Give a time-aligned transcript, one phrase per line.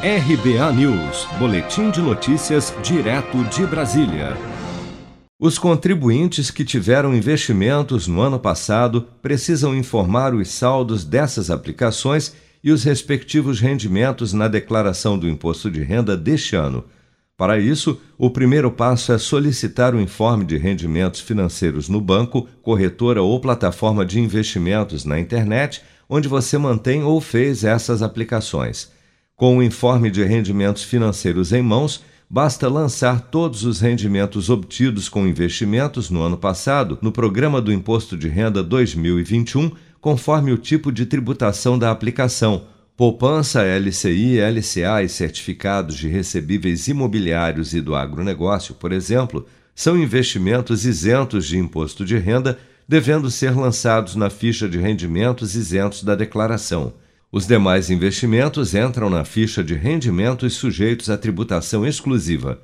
[0.00, 4.36] RBA News, Boletim de Notícias, direto de Brasília.
[5.40, 12.32] Os contribuintes que tiveram investimentos no ano passado precisam informar os saldos dessas aplicações
[12.62, 16.84] e os respectivos rendimentos na declaração do imposto de renda deste ano.
[17.36, 23.20] Para isso, o primeiro passo é solicitar o informe de rendimentos financeiros no banco, corretora
[23.20, 28.96] ou plataforma de investimentos na internet, onde você mantém ou fez essas aplicações.
[29.38, 35.28] Com o informe de rendimentos financeiros em mãos, basta lançar todos os rendimentos obtidos com
[35.28, 39.70] investimentos no ano passado no programa do Imposto de Renda 2021,
[40.00, 42.64] conforme o tipo de tributação da aplicação.
[42.96, 50.84] Poupança, LCI, LCA e certificados de recebíveis imobiliários e do agronegócio, por exemplo, são investimentos
[50.84, 52.58] isentos de imposto de renda,
[52.88, 56.92] devendo ser lançados na ficha de rendimentos isentos da declaração.
[57.30, 62.62] Os demais investimentos entram na ficha de rendimentos sujeitos à tributação exclusiva.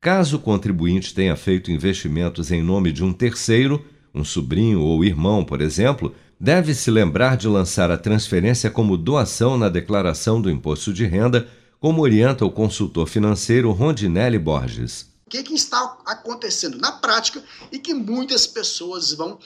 [0.00, 5.44] Caso o contribuinte tenha feito investimentos em nome de um terceiro, um sobrinho ou irmão,
[5.44, 10.92] por exemplo, deve se lembrar de lançar a transferência como doação na declaração do imposto
[10.92, 11.48] de renda,
[11.80, 15.12] como orienta o consultor financeiro Rondinelli Borges.
[15.26, 19.40] O que, que está acontecendo na prática e que muitas pessoas vão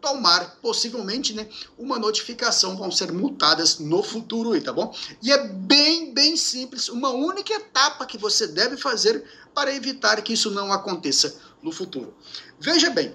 [0.00, 4.94] tomar possivelmente né, uma notificação, vão ser multadas no futuro, aí, tá bom?
[5.22, 9.24] E é bem, bem simples, uma única etapa que você deve fazer
[9.54, 12.14] para evitar que isso não aconteça no futuro.
[12.60, 13.14] Veja bem,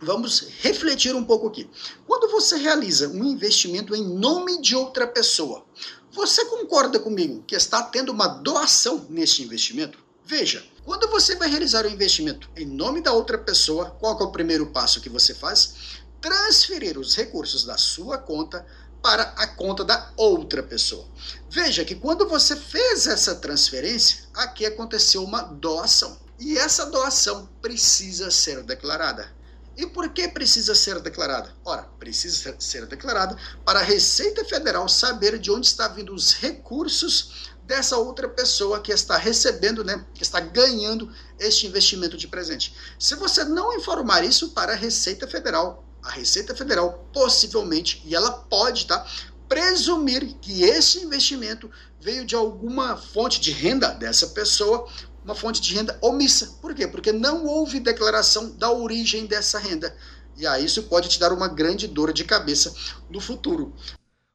[0.00, 1.68] vamos refletir um pouco aqui.
[2.06, 5.64] Quando você realiza um investimento em nome de outra pessoa,
[6.10, 9.98] você concorda comigo que está tendo uma doação neste investimento?
[10.24, 14.24] Veja, quando você vai realizar o um investimento em nome da outra pessoa, qual é
[14.24, 15.74] o primeiro passo que você faz?
[16.20, 18.66] Transferir os recursos da sua conta
[19.02, 21.06] para a conta da outra pessoa.
[21.48, 26.18] Veja que quando você fez essa transferência, aqui aconteceu uma doação.
[26.38, 29.34] E essa doação precisa ser declarada.
[29.76, 31.54] E por que precisa ser declarada?
[31.64, 37.50] Ora, precisa ser declarada para a Receita Federal saber de onde está vindo os recursos
[37.62, 42.74] dessa outra pessoa que está recebendo, né, que está ganhando este investimento de presente.
[42.98, 48.30] Se você não informar isso para a Receita Federal, a Receita Federal possivelmente, e ela
[48.30, 49.04] pode tá,
[49.48, 54.86] presumir que esse investimento veio de alguma fonte de renda dessa pessoa,
[55.24, 56.58] uma fonte de renda omissa.
[56.62, 56.86] Por quê?
[56.86, 59.94] Porque não houve declaração da origem dessa renda.
[60.36, 62.72] E aí isso pode te dar uma grande dor de cabeça
[63.10, 63.74] no futuro.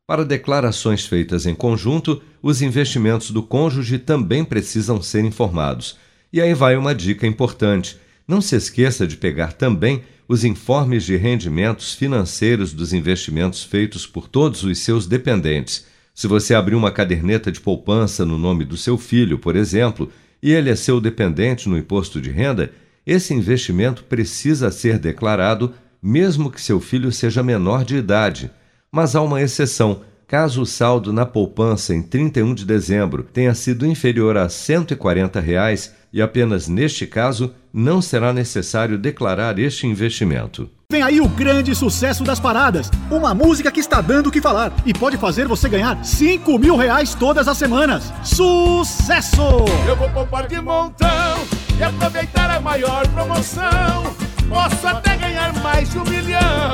[0.05, 5.97] Para declarações feitas em conjunto, os investimentos do cônjuge também precisam ser informados.
[6.33, 7.97] E aí vai uma dica importante.
[8.27, 14.29] Não se esqueça de pegar também os informes de rendimentos financeiros dos investimentos feitos por
[14.29, 15.85] todos os seus dependentes.
[16.15, 20.09] Se você abrir uma caderneta de poupança no nome do seu filho, por exemplo,
[20.41, 22.71] e ele é seu dependente no imposto de renda,
[23.05, 28.49] esse investimento precisa ser declarado, mesmo que seu filho seja menor de idade.
[28.89, 29.99] Mas há uma exceção.
[30.25, 35.93] Caso o saldo na poupança em 31 de dezembro tenha sido inferior a 140 reais,
[36.13, 40.69] e apenas neste caso não será necessário declarar este investimento.
[40.91, 42.91] Vem aí o grande sucesso das paradas.
[43.09, 46.75] Uma música que está dando o que falar e pode fazer você ganhar 5 mil
[46.75, 48.11] reais todas as semanas.
[48.23, 49.41] Sucesso!
[49.87, 51.47] Eu vou poupar de montão
[51.79, 54.13] e aproveitar a maior promoção.
[54.49, 56.70] Posso até ganhar mais de um milhão.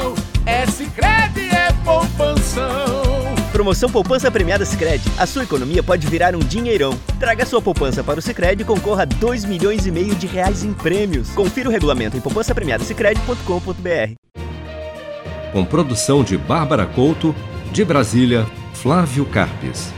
[3.68, 5.12] Promoção Poupança Premiada Sicredi.
[5.18, 6.98] A sua economia pode virar um dinheirão.
[7.20, 10.64] Traga sua poupança para o Sicredi e concorra a 2 milhões e meio de reais
[10.64, 11.32] em prêmios.
[11.32, 14.14] Confira o regulamento em poupancapremiadasicredi.com.br.
[15.52, 17.36] Com produção de Bárbara Couto,
[17.74, 19.97] de Brasília, Flávio Carpes.